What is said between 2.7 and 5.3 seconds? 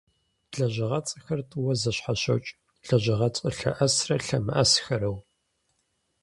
лэжьыгъэцӏэ лъэӏэсрэ лъэмыӏэсхэрэу.